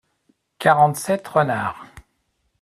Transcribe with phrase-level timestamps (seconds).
[0.57, 1.85] Quarante-sept renards.